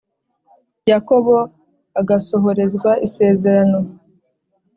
[0.91, 1.35] Yakobo
[1.99, 3.79] agasohorezwa isezerano